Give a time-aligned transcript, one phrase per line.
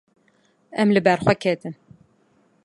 [0.81, 1.75] Em li ber xwe ketin.